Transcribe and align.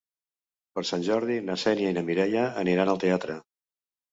Per 0.77 0.83
Sant 0.91 1.03
Jordi 1.09 1.35
na 1.49 1.57
Xènia 1.65 1.91
i 1.91 1.97
na 1.99 2.05
Mireia 2.09 2.49
aniran 2.65 2.93
al 2.95 3.01
teatre. 3.05 3.37